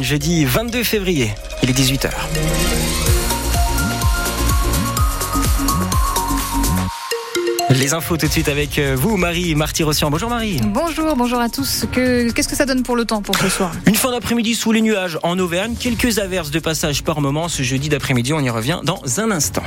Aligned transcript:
Jeudi 0.00 0.46
22 0.46 0.84
février, 0.84 1.34
il 1.62 1.68
est 1.68 1.74
18h. 1.74 2.08
Les 7.68 7.92
infos 7.92 8.16
tout 8.16 8.26
de 8.26 8.32
suite 8.32 8.48
avec 8.48 8.78
euh, 8.78 8.96
vous, 8.98 9.18
Marie 9.18 9.54
Marty-Rossian. 9.54 10.10
Bonjour 10.10 10.30
Marie. 10.30 10.62
Bonjour, 10.64 11.14
bonjour 11.14 11.40
à 11.40 11.50
tous. 11.50 11.84
Qu'est-ce 11.92 12.48
que 12.48 12.56
ça 12.56 12.64
donne 12.64 12.82
pour 12.82 12.96
le 12.96 13.04
temps 13.04 13.20
pour 13.20 13.36
ce 13.36 13.50
soir? 13.50 13.72
Une 13.86 13.94
fin 13.94 14.10
d'après-midi 14.10 14.54
sous 14.54 14.72
les 14.72 14.80
nuages 14.80 15.18
en 15.22 15.38
Auvergne, 15.38 15.74
quelques 15.78 16.18
averses 16.18 16.50
de 16.50 16.58
passage 16.58 17.04
par 17.04 17.20
moment 17.20 17.48
ce 17.48 17.62
jeudi 17.62 17.90
d'après-midi, 17.90 18.32
on 18.32 18.40
y 18.40 18.48
revient 18.48 18.80
dans 18.84 19.02
un 19.20 19.30
instant. 19.30 19.62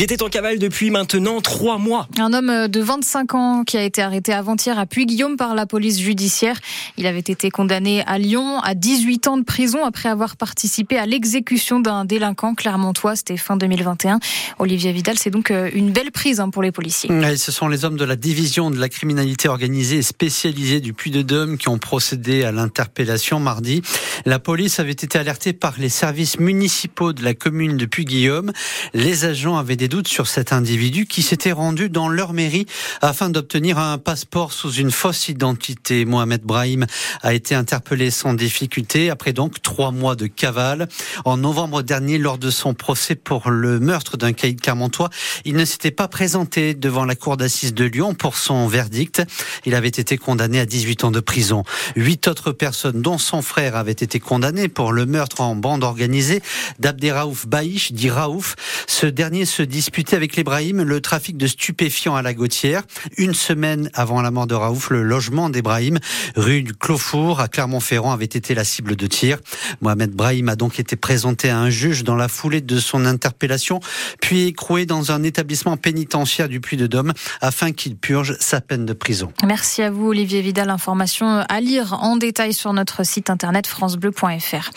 Il 0.00 0.04
était 0.04 0.22
en 0.22 0.30
cavale 0.30 0.58
depuis 0.58 0.90
maintenant 0.90 1.42
trois 1.42 1.76
mois. 1.76 2.08
Un 2.18 2.32
homme 2.32 2.68
de 2.68 2.80
25 2.80 3.34
ans 3.34 3.64
qui 3.64 3.76
a 3.76 3.82
été 3.84 4.00
arrêté 4.00 4.32
avant-hier 4.32 4.78
à 4.78 4.86
Puy-Guillaume 4.86 5.36
par 5.36 5.54
la 5.54 5.66
police 5.66 6.00
judiciaire. 6.00 6.58
Il 6.96 7.06
avait 7.06 7.18
été 7.18 7.50
condamné 7.50 8.02
à 8.06 8.16
Lyon 8.16 8.60
à 8.60 8.74
18 8.74 9.28
ans 9.28 9.36
de 9.36 9.42
prison 9.42 9.84
après 9.84 10.08
avoir 10.08 10.38
participé 10.38 10.96
à 10.96 11.04
l'exécution 11.04 11.80
d'un 11.80 12.06
délinquant 12.06 12.54
clermontois. 12.54 13.14
C'était 13.14 13.36
fin 13.36 13.58
2021. 13.58 14.20
Olivier 14.58 14.90
Vidal, 14.92 15.18
c'est 15.18 15.28
donc 15.28 15.50
euh, 15.50 15.68
une 15.74 15.92
belle 15.92 16.12
prise 16.12 16.40
hein, 16.40 16.48
pour 16.48 16.62
les 16.62 16.72
policiers. 16.72 17.10
ce 17.36 17.52
sont 17.52 17.68
les 17.68 17.84
hommes 17.84 17.98
de 17.98 18.04
la 18.06 18.16
division 18.16 18.70
de 18.70 18.78
la 18.78 18.88
criminalité 18.88 19.48
organisée 19.48 19.98
et 19.98 20.02
spécialisée 20.02 20.80
du 20.80 20.94
Puy-de-Dôme 20.94 21.58
qui 21.58 21.68
ont 21.68 21.78
procédé 21.78 22.44
à 22.44 22.52
l'interpellation 22.52 23.38
mardi. 23.38 23.82
La 24.24 24.38
police 24.38 24.80
avait 24.80 24.92
été 24.92 25.18
alertée 25.18 25.52
par 25.52 25.74
les 25.78 25.90
services 25.90 26.40
municipaux 26.40 27.12
de 27.12 27.22
la 27.22 27.34
commune 27.34 27.76
de 27.76 27.84
Puy-Guillaume. 27.84 28.50
Les 28.94 29.26
agents 29.26 29.58
avaient 29.58 29.76
des 29.76 29.89
doutes 29.90 30.08
sur 30.08 30.28
cet 30.28 30.52
individu 30.52 31.04
qui 31.04 31.20
s'était 31.20 31.50
rendu 31.50 31.90
dans 31.90 32.08
leur 32.08 32.32
mairie 32.32 32.64
afin 33.02 33.28
d'obtenir 33.28 33.76
un 33.78 33.98
passeport 33.98 34.52
sous 34.52 34.72
une 34.72 34.92
fausse 34.92 35.28
identité. 35.28 36.04
Mohamed 36.04 36.42
Brahim 36.42 36.86
a 37.22 37.34
été 37.34 37.56
interpellé 37.56 38.12
sans 38.12 38.32
difficulté 38.32 39.10
après 39.10 39.32
donc 39.32 39.60
trois 39.60 39.90
mois 39.90 40.14
de 40.14 40.28
cavale. 40.28 40.88
En 41.24 41.36
novembre 41.36 41.82
dernier, 41.82 42.18
lors 42.18 42.38
de 42.38 42.50
son 42.50 42.72
procès 42.72 43.16
pour 43.16 43.50
le 43.50 43.80
meurtre 43.80 44.16
d'un 44.16 44.32
caïd 44.32 44.60
carmontois, 44.60 45.10
il 45.44 45.56
ne 45.56 45.64
s'était 45.64 45.90
pas 45.90 46.06
présenté 46.06 46.74
devant 46.74 47.04
la 47.04 47.16
cour 47.16 47.36
d'assises 47.36 47.74
de 47.74 47.84
Lyon 47.84 48.14
pour 48.14 48.36
son 48.36 48.68
verdict. 48.68 49.22
Il 49.64 49.74
avait 49.74 49.88
été 49.88 50.16
condamné 50.18 50.60
à 50.60 50.66
18 50.66 51.02
ans 51.02 51.10
de 51.10 51.20
prison. 51.20 51.64
Huit 51.96 52.28
autres 52.28 52.52
personnes, 52.52 53.02
dont 53.02 53.18
son 53.18 53.42
frère, 53.42 53.74
avaient 53.74 53.90
été 53.90 54.20
condamnées 54.20 54.68
pour 54.68 54.92
le 54.92 55.04
meurtre 55.04 55.40
en 55.40 55.56
bande 55.56 55.82
organisée 55.82 56.42
d'Abderraouf 56.78 57.48
Baïch, 57.48 57.90
dit 57.90 58.08
Raouf. 58.08 58.54
Ce 58.86 59.06
dernier 59.06 59.46
se 59.46 59.64
disputait 59.80 60.14
avec 60.14 60.36
les 60.36 60.44
Brahim 60.44 60.82
le 60.82 61.00
trafic 61.00 61.38
de 61.38 61.46
stupéfiants 61.46 62.14
à 62.14 62.20
la 62.20 62.34
Gautière. 62.34 62.82
Une 63.16 63.32
semaine 63.32 63.88
avant 63.94 64.20
la 64.20 64.30
mort 64.30 64.46
de 64.46 64.54
Raouf, 64.54 64.90
le 64.90 65.02
logement 65.02 65.48
d'Ebrahim, 65.48 65.98
rue 66.36 66.62
du 66.62 66.74
Clofour, 66.74 67.40
à 67.40 67.48
Clermont-Ferrand, 67.48 68.12
avait 68.12 68.26
été 68.26 68.54
la 68.54 68.64
cible 68.64 68.94
de 68.94 69.06
tir. 69.06 69.38
Mohamed 69.80 70.10
Brahim 70.10 70.50
a 70.50 70.56
donc 70.56 70.78
été 70.78 70.96
présenté 70.96 71.48
à 71.48 71.58
un 71.58 71.70
juge 71.70 72.04
dans 72.04 72.14
la 72.14 72.28
foulée 72.28 72.60
de 72.60 72.78
son 72.78 73.06
interpellation, 73.06 73.80
puis 74.20 74.48
écroué 74.48 74.84
dans 74.84 75.12
un 75.12 75.22
établissement 75.22 75.78
pénitentiaire 75.78 76.50
du 76.50 76.60
Puy-de-Dôme 76.60 77.14
afin 77.40 77.72
qu'il 77.72 77.96
purge 77.96 78.36
sa 78.38 78.60
peine 78.60 78.84
de 78.84 78.92
prison. 78.92 79.32
Merci 79.46 79.80
à 79.80 79.90
vous, 79.90 80.08
Olivier 80.08 80.42
Vidal. 80.42 80.68
Information 80.68 81.42
à 81.48 81.60
lire 81.62 81.94
en 82.02 82.18
détail 82.18 82.52
sur 82.52 82.74
notre 82.74 83.02
site 83.06 83.30
internet 83.30 83.66
francebleu.fr. 83.66 84.72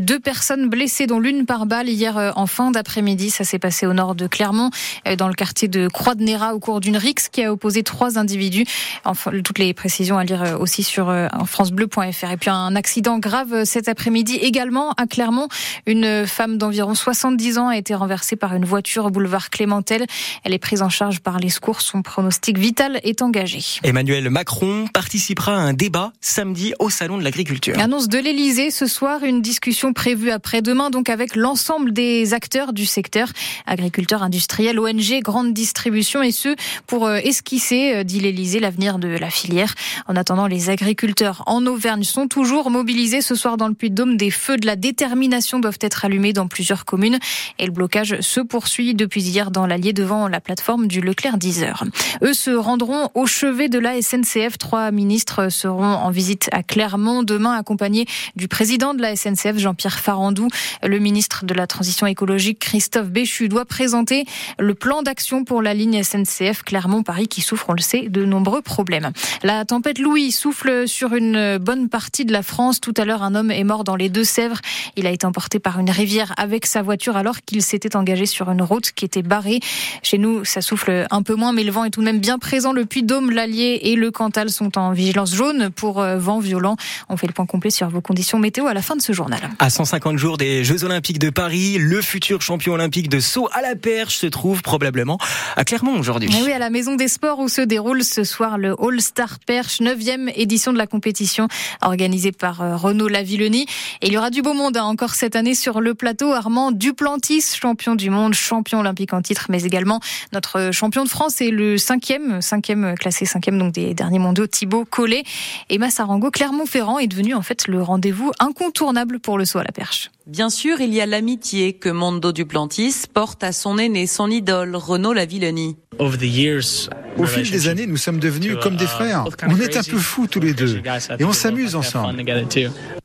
Deux 0.00 0.18
personnes 0.18 0.68
blessées, 0.68 1.06
dont 1.06 1.20
l'une 1.20 1.46
par 1.46 1.66
balle 1.66 1.88
hier 1.88 2.18
euh, 2.18 2.32
en 2.34 2.48
fin 2.48 2.72
d'après-midi. 2.72 3.30
Ça 3.30 3.44
s'est 3.44 3.60
passé 3.60 3.86
au 3.86 3.92
nord 3.92 4.16
de 4.16 4.26
Clermont, 4.26 4.37
euh, 4.40 5.16
dans 5.16 5.28
le 5.28 5.34
quartier 5.34 5.68
de 5.68 5.88
Croix-de-Néra, 5.88 6.54
au 6.54 6.58
cours 6.58 6.80
d'une 6.80 6.96
rixe 6.96 7.28
qui 7.28 7.42
a 7.42 7.52
opposé 7.52 7.82
trois 7.82 8.18
individus. 8.18 8.64
Enfin, 9.04 9.30
toutes 9.44 9.58
les 9.58 9.74
précisions 9.74 10.18
à 10.18 10.24
lire 10.24 10.42
euh, 10.42 10.58
aussi 10.58 10.82
sur 10.82 11.14
francebleu.fr. 11.46 12.30
Et 12.30 12.36
puis 12.36 12.50
un 12.50 12.76
accident 12.76 13.18
grave 13.18 13.64
cet 13.64 13.88
après-midi 13.88 14.36
également 14.36 14.92
à 14.92 15.06
Clermont. 15.06 15.48
Une 15.86 16.26
femme 16.26 16.58
d'environ 16.58 16.94
70 16.94 17.58
ans 17.58 17.68
a 17.68 17.76
été 17.76 17.94
renversée 17.94 18.36
par 18.36 18.54
une 18.54 18.64
voiture 18.64 19.06
au 19.06 19.10
boulevard 19.10 19.50
Clémentel. 19.50 20.06
Elle 20.44 20.54
est 20.54 20.58
prise 20.58 20.82
en 20.82 20.88
charge 20.88 21.20
par 21.20 21.38
les 21.38 21.48
secours. 21.48 21.80
Son 21.80 22.02
pronostic 22.02 22.58
vital 22.58 23.00
est 23.02 23.22
engagé. 23.22 23.60
Emmanuel 23.82 24.30
Macron 24.30 24.86
participera 24.92 25.52
à 25.52 25.58
un 25.58 25.72
débat 25.72 26.12
samedi 26.20 26.74
au 26.78 26.90
Salon 26.90 27.18
de 27.18 27.24
l'Agriculture. 27.24 27.78
Annonce 27.78 28.08
de 28.08 28.18
l'Elysée 28.18 28.70
ce 28.70 28.86
soir, 28.86 29.22
une 29.22 29.42
discussion 29.42 29.92
prévue 29.92 30.30
après-demain, 30.30 30.90
donc 30.90 31.08
avec 31.08 31.36
l'ensemble 31.36 31.92
des 31.92 32.34
acteurs 32.34 32.72
du 32.72 32.86
secteur, 32.86 33.28
agriculteurs, 33.66 34.22
industriels, 34.28 34.78
ONG, 34.78 35.22
grande 35.22 35.54
distribution, 35.54 36.22
et 36.22 36.32
ce, 36.32 36.54
pour 36.86 37.06
euh, 37.06 37.16
esquisser, 37.16 37.94
euh, 37.94 38.04
dit 38.04 38.20
l'Elysée, 38.20 38.60
l'avenir 38.60 38.98
de 38.98 39.08
la 39.08 39.30
filière. 39.30 39.74
En 40.06 40.16
attendant, 40.16 40.46
les 40.46 40.68
agriculteurs 40.68 41.42
en 41.46 41.64
Auvergne 41.64 42.04
sont 42.04 42.28
toujours 42.28 42.70
mobilisés 42.70 43.22
ce 43.22 43.34
soir 43.34 43.56
dans 43.56 43.68
le 43.68 43.74
Puy-de-Dôme. 43.74 44.18
Des 44.18 44.30
feux 44.30 44.58
de 44.58 44.66
la 44.66 44.76
détermination 44.76 45.60
doivent 45.60 45.78
être 45.80 46.04
allumés 46.04 46.34
dans 46.34 46.46
plusieurs 46.46 46.84
communes 46.84 47.18
et 47.58 47.64
le 47.64 47.72
blocage 47.72 48.20
se 48.20 48.40
poursuit 48.40 48.94
depuis 48.94 49.22
hier 49.22 49.50
dans 49.50 49.66
l'Allier 49.66 49.94
devant 49.94 50.28
la 50.28 50.40
plateforme 50.40 50.88
du 50.88 51.00
Leclerc 51.00 51.38
10 51.38 51.62
heures. 51.62 51.84
Eux 52.22 52.34
se 52.34 52.50
rendront 52.50 53.08
au 53.14 53.26
chevet 53.26 53.68
de 53.68 53.78
la 53.78 54.00
SNCF. 54.02 54.58
Trois 54.58 54.90
ministres 54.90 55.48
seront 55.48 55.84
en 55.84 56.10
visite 56.10 56.50
à 56.52 56.62
Clermont 56.62 57.22
demain 57.22 57.54
accompagnés 57.54 58.06
du 58.36 58.46
président 58.46 58.92
de 58.92 59.00
la 59.00 59.16
SNCF, 59.16 59.56
Jean-Pierre 59.56 59.98
Farandou. 59.98 60.48
Le 60.82 60.98
ministre 60.98 61.46
de 61.46 61.54
la 61.54 61.66
Transition 61.66 62.06
écologique, 62.06 62.58
Christophe 62.58 63.08
Béchu, 63.08 63.48
doit 63.48 63.64
présenter 63.64 64.17
le 64.58 64.74
plan 64.74 65.02
d'action 65.02 65.44
pour 65.44 65.62
la 65.62 65.74
ligne 65.74 66.02
SNCF 66.02 66.62
Clermont-Paris 66.62 67.28
qui 67.28 67.40
souffre, 67.40 67.66
on 67.68 67.72
le 67.72 67.80
sait, 67.80 68.08
de 68.08 68.24
nombreux 68.24 68.62
problèmes. 68.62 69.10
La 69.42 69.64
tempête 69.64 69.98
Louis 69.98 70.32
souffle 70.32 70.86
sur 70.88 71.14
une 71.14 71.58
bonne 71.58 71.88
partie 71.88 72.24
de 72.24 72.32
la 72.32 72.42
France. 72.42 72.80
Tout 72.80 72.94
à 72.96 73.04
l'heure, 73.04 73.22
un 73.22 73.34
homme 73.34 73.50
est 73.50 73.64
mort 73.64 73.84
dans 73.84 73.96
les 73.96 74.08
Deux-Sèvres. 74.08 74.60
Il 74.96 75.06
a 75.06 75.10
été 75.10 75.26
emporté 75.26 75.58
par 75.58 75.78
une 75.78 75.90
rivière 75.90 76.32
avec 76.36 76.66
sa 76.66 76.82
voiture 76.82 77.16
alors 77.16 77.40
qu'il 77.44 77.62
s'était 77.62 77.96
engagé 77.96 78.26
sur 78.26 78.50
une 78.50 78.62
route 78.62 78.92
qui 78.92 79.04
était 79.04 79.22
barrée. 79.22 79.60
Chez 80.02 80.18
nous, 80.18 80.44
ça 80.44 80.60
souffle 80.60 81.06
un 81.10 81.22
peu 81.22 81.34
moins, 81.34 81.52
mais 81.52 81.64
le 81.64 81.70
vent 81.70 81.84
est 81.84 81.90
tout 81.90 82.00
de 82.00 82.04
même 82.04 82.20
bien 82.20 82.38
présent. 82.38 82.72
Le 82.72 82.84
Puy-Dôme, 82.84 83.30
l'Allier 83.30 83.80
et 83.82 83.96
le 83.96 84.10
Cantal 84.10 84.50
sont 84.50 84.78
en 84.78 84.92
vigilance 84.92 85.34
jaune 85.34 85.70
pour 85.70 86.00
euh, 86.00 86.18
vent 86.18 86.40
violent. 86.40 86.76
On 87.08 87.16
fait 87.16 87.26
le 87.26 87.32
point 87.32 87.46
complet 87.46 87.70
sur 87.70 87.88
vos 87.88 88.00
conditions 88.00 88.38
météo 88.38 88.66
à 88.66 88.74
la 88.74 88.82
fin 88.82 88.96
de 88.96 89.02
ce 89.02 89.12
journal. 89.12 89.40
À 89.58 89.70
150 89.70 90.16
jours 90.16 90.36
des 90.36 90.64
Jeux 90.64 90.84
Olympiques 90.84 91.18
de 91.18 91.30
Paris, 91.30 91.76
le 91.78 92.02
futur 92.02 92.42
champion 92.42 92.74
olympique 92.74 93.08
de 93.08 93.20
saut 93.20 93.48
à 93.52 93.62
la 93.62 93.76
se 94.16 94.26
trouve 94.26 94.62
probablement 94.62 95.18
à 95.56 95.64
Clermont 95.64 95.98
aujourd'hui. 95.98 96.30
Oui, 96.44 96.52
à 96.52 96.58
la 96.58 96.70
Maison 96.70 96.96
des 96.96 97.08
Sports 97.08 97.38
où 97.38 97.48
se 97.48 97.60
déroule 97.60 98.04
ce 98.04 98.24
soir 98.24 98.58
le 98.58 98.74
All-Star 98.80 99.38
Perche, 99.40 99.80
9e 99.80 100.32
édition 100.34 100.72
de 100.72 100.78
la 100.78 100.86
compétition 100.86 101.48
organisée 101.82 102.32
par 102.32 102.62
euh, 102.62 102.76
Renaud 102.76 103.08
Lavillenie. 103.08 103.66
Et 104.02 104.08
il 104.08 104.12
y 104.12 104.18
aura 104.18 104.30
du 104.30 104.42
beau 104.42 104.54
monde 104.54 104.76
hein, 104.76 104.84
encore 104.84 105.14
cette 105.14 105.36
année 105.36 105.54
sur 105.54 105.80
le 105.80 105.94
plateau. 105.94 106.32
Armand 106.32 106.72
Duplantis, 106.72 107.44
champion 107.60 107.94
du 107.94 108.10
monde, 108.10 108.34
champion 108.34 108.80
olympique 108.80 109.12
en 109.12 109.22
titre, 109.22 109.46
mais 109.48 109.62
également 109.62 110.00
notre 110.32 110.70
champion 110.72 111.04
de 111.04 111.08
France 111.08 111.40
et 111.40 111.50
le 111.50 111.78
cinquième, 111.78 112.40
cinquième 112.42 112.94
classé 112.94 113.24
cinquième 113.24 113.58
donc 113.58 113.72
des 113.72 113.94
derniers 113.94 114.18
mondiaux, 114.18 114.46
Thibaut 114.46 114.84
Collet. 114.84 115.24
Et 115.68 115.78
Massarango, 115.78 116.30
Clermont-Ferrand 116.30 116.98
est 116.98 117.06
devenu 117.06 117.34
en 117.34 117.42
fait 117.42 117.68
le 117.68 117.82
rendez-vous 117.82 118.32
incontournable 118.38 119.20
pour 119.20 119.38
le 119.38 119.44
saut 119.44 119.58
à 119.58 119.64
la 119.64 119.72
perche. 119.72 120.10
Bien 120.28 120.50
sûr, 120.50 120.82
il 120.82 120.92
y 120.92 121.00
a 121.00 121.06
l'amitié 121.06 121.72
que 121.72 121.88
Mondo 121.88 122.32
Duplantis 122.32 123.04
porte 123.14 123.42
à 123.42 123.50
son 123.50 123.78
aîné, 123.78 124.06
son 124.06 124.28
idole, 124.30 124.76
Renaud 124.76 125.14
Lavillenie. 125.14 125.78
Au 125.98 127.26
fil 127.26 127.50
des 127.50 127.68
années, 127.68 127.86
nous 127.86 127.96
sommes 127.96 128.20
devenus 128.20 128.56
comme 128.62 128.76
des 128.76 128.86
frères. 128.86 129.24
On 129.42 129.60
est 129.60 129.76
un 129.76 129.82
peu 129.82 129.98
fous 129.98 130.28
tous 130.28 130.38
les 130.40 130.54
deux 130.54 130.80
et 131.18 131.24
on 131.24 131.32
s'amuse 131.32 131.74
ensemble. 131.74 132.22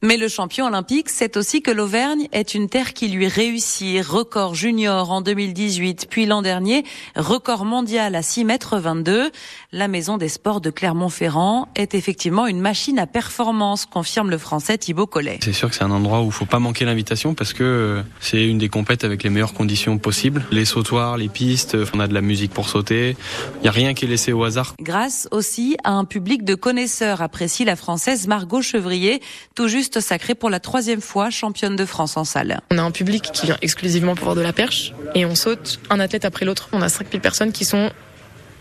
Mais 0.03 0.17
le 0.17 0.27
champion 0.27 0.67
olympique 0.67 1.09
sait 1.09 1.37
aussi 1.37 1.61
que 1.61 1.71
l'Auvergne 1.71 2.27
est 2.31 2.53
une 2.53 2.69
terre 2.69 2.93
qui 2.93 3.07
lui 3.07 3.27
réussit. 3.27 4.05
Record 4.05 4.53
junior 4.53 5.11
en 5.11 5.21
2018, 5.21 6.07
puis 6.09 6.25
l'an 6.25 6.41
dernier, 6.41 6.83
record 7.15 7.65
mondial 7.65 8.13
à 8.15 8.21
6 8.21 8.45
mètres 8.45 8.77
22. 8.77 9.31
La 9.71 9.87
maison 9.87 10.17
des 10.17 10.29
sports 10.29 10.61
de 10.61 10.69
Clermont-Ferrand 10.69 11.69
est 11.75 11.95
effectivement 11.95 12.45
une 12.45 12.59
machine 12.59 12.99
à 12.99 13.07
performance, 13.07 13.85
confirme 13.85 14.29
le 14.29 14.37
français 14.37 14.77
Thibaut 14.77 15.07
Collet. 15.07 15.39
C'est 15.43 15.53
sûr 15.53 15.69
que 15.69 15.75
c'est 15.75 15.83
un 15.83 15.91
endroit 15.91 16.21
où 16.21 16.27
il 16.27 16.31
faut 16.31 16.45
pas 16.45 16.59
manquer 16.59 16.85
l'invitation 16.85 17.33
parce 17.33 17.53
que 17.53 18.03
c'est 18.19 18.45
une 18.45 18.59
des 18.59 18.69
compètes 18.69 19.03
avec 19.03 19.23
les 19.23 19.29
meilleures 19.31 19.53
conditions 19.53 19.97
possibles. 19.97 20.43
Les 20.51 20.65
sautoirs, 20.65 21.17
les 21.17 21.29
pistes, 21.29 21.75
on 21.93 21.99
a 21.99 22.07
de 22.07 22.13
la 22.13 22.21
musique 22.21 22.53
pour 22.53 22.69
sauter. 22.69 22.82
Il 22.91 23.15
y 23.63 23.67
a 23.67 23.71
rien 23.71 23.93
qui 23.93 24.05
est 24.05 24.07
laissé 24.07 24.31
au 24.33 24.43
hasard. 24.43 24.75
Grâce 24.79 25.27
aussi 25.31 25.77
à 25.83 25.91
un 25.91 26.05
public 26.05 26.43
de 26.43 26.55
connaisseurs, 26.55 27.21
apprécie 27.21 27.65
la 27.65 27.75
française 27.75 28.27
Margot 28.27 28.61
Chevrier, 28.61 29.21
tout 29.55 29.67
juste 29.67 29.99
sacrée 29.99 30.35
pour 30.35 30.49
la 30.49 30.59
troisième 30.59 31.01
fois 31.01 31.29
championne 31.29 31.75
de 31.75 31.85
France 31.85 32.17
en 32.17 32.23
salle. 32.23 32.61
On 32.71 32.77
a 32.77 32.81
un 32.81 32.91
public 32.91 33.29
qui 33.33 33.45
vient 33.45 33.57
exclusivement 33.61 34.15
pour 34.15 34.25
voir 34.25 34.35
de 34.35 34.41
la 34.41 34.53
perche 34.53 34.93
et 35.15 35.25
on 35.25 35.35
saute 35.35 35.79
un 35.89 35.99
athlète 35.99 36.25
après 36.25 36.45
l'autre. 36.45 36.69
On 36.73 36.81
a 36.81 36.89
5000 36.89 37.21
personnes 37.21 37.51
qui 37.51 37.65
sont 37.65 37.91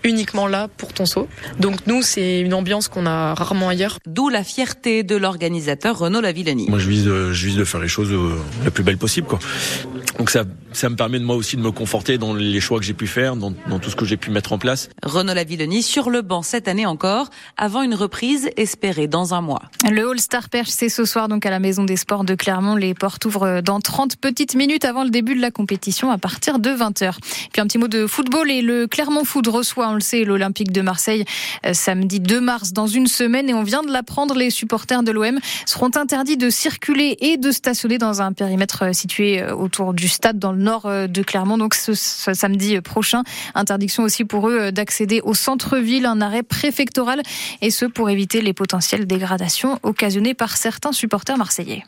uniquement 0.04 0.46
là 0.46 0.68
pour 0.68 0.92
ton 0.92 1.06
saut. 1.06 1.28
Donc 1.58 1.86
nous, 1.86 2.02
c'est 2.02 2.40
une 2.40 2.54
ambiance 2.54 2.88
qu'on 2.88 3.06
a 3.06 3.34
rarement 3.34 3.68
ailleurs. 3.68 3.98
D'où 4.06 4.28
la 4.28 4.44
fierté 4.44 5.02
de 5.02 5.16
l'organisateur 5.16 5.98
Renaud 5.98 6.20
Lavillenie. 6.20 6.66
Moi, 6.68 6.78
je 6.78 6.88
vise, 6.88 7.04
de, 7.04 7.32
je 7.32 7.46
vise 7.46 7.56
de 7.56 7.64
faire 7.64 7.80
les 7.80 7.88
choses 7.88 8.12
euh, 8.12 8.36
la 8.64 8.70
plus 8.70 8.84
belle 8.84 8.98
possible, 8.98 9.26
quoi. 9.26 9.38
Donc 10.18 10.30
ça 10.30 10.44
Ça 10.72 10.88
me 10.88 10.96
permet 10.96 11.18
de 11.18 11.24
moi 11.24 11.36
aussi 11.36 11.56
de 11.56 11.62
me 11.62 11.70
conforter 11.70 12.18
dans 12.18 12.34
les 12.34 12.60
choix 12.60 12.78
que 12.78 12.84
j'ai 12.84 12.94
pu 12.94 13.06
faire, 13.06 13.36
dans, 13.36 13.52
dans 13.68 13.78
tout 13.78 13.90
ce 13.90 13.96
que 13.96 14.04
j'ai 14.04 14.16
pu 14.16 14.30
mettre 14.30 14.52
en 14.52 14.58
place. 14.58 14.88
Renaud 15.02 15.34
Lavillenie 15.34 15.82
sur 15.82 16.10
le 16.10 16.22
banc 16.22 16.42
cette 16.42 16.68
année 16.68 16.86
encore, 16.86 17.28
avant 17.56 17.82
une 17.82 17.94
reprise 17.94 18.50
espérée 18.56 19.06
dans 19.06 19.34
un 19.34 19.40
mois. 19.40 19.62
Le 19.90 20.10
All-Star 20.10 20.48
Perche, 20.48 20.70
c'est 20.70 20.88
ce 20.88 21.04
soir 21.04 21.28
donc 21.28 21.44
à 21.46 21.50
la 21.50 21.58
Maison 21.58 21.84
des 21.84 21.96
Sports 21.96 22.24
de 22.24 22.34
Clermont. 22.34 22.76
Les 22.76 22.94
portes 22.94 23.24
ouvrent 23.24 23.60
dans 23.60 23.80
30 23.80 24.16
petites 24.16 24.54
minutes 24.54 24.84
avant 24.84 25.04
le 25.04 25.10
début 25.10 25.34
de 25.34 25.40
la 25.40 25.50
compétition 25.50 26.10
à 26.10 26.18
partir 26.18 26.58
de 26.58 26.70
20h. 26.70 27.14
Puis 27.52 27.60
un 27.60 27.66
petit 27.66 27.78
mot 27.78 27.88
de 27.88 28.06
football 28.06 28.50
et 28.50 28.62
le 28.62 28.86
Clermont 28.86 29.24
Foot 29.24 29.46
reçoit, 29.48 29.88
on 29.88 29.94
le 29.94 30.00
sait, 30.00 30.24
l'Olympique 30.24 30.72
de 30.72 30.80
Marseille 30.80 31.24
euh, 31.66 31.74
samedi 31.74 32.20
2 32.20 32.40
mars 32.40 32.72
dans 32.72 32.86
une 32.86 33.06
semaine 33.06 33.48
et 33.48 33.54
on 33.54 33.62
vient 33.62 33.82
de 33.82 33.90
l'apprendre, 33.90 34.34
les 34.34 34.50
supporters 34.50 35.02
de 35.02 35.10
l'OM 35.10 35.38
seront 35.66 35.90
interdits 35.96 36.36
de 36.36 36.50
circuler 36.50 37.16
et 37.20 37.36
de 37.36 37.50
stationner 37.50 37.98
dans 37.98 38.22
un 38.22 38.32
périmètre 38.32 38.84
euh, 38.84 38.92
situé 38.92 39.42
euh, 39.42 39.54
autour 39.54 39.94
du 39.94 40.08
stade 40.08 40.38
dans 40.38 40.52
le 40.52 40.61
nord 40.62 40.88
de 41.08 41.22
Clermont. 41.22 41.58
Donc 41.58 41.74
ce, 41.74 41.94
samedi 41.94 42.80
prochain, 42.80 43.22
interdiction 43.54 44.02
aussi 44.02 44.24
pour 44.24 44.48
eux 44.48 44.72
d'accéder 44.72 45.20
au 45.22 45.34
centre-ville, 45.34 46.06
un 46.06 46.20
arrêt 46.20 46.42
préfectoral 46.42 47.22
et 47.60 47.70
ce 47.70 47.84
pour 47.84 48.10
éviter 48.10 48.40
les 48.40 48.52
potentielles 48.52 49.06
dégradations 49.06 49.78
occasionnées 49.82 50.34
par 50.34 50.56
certains 50.56 50.92
supporters 50.92 51.36
marseillais. 51.36 51.84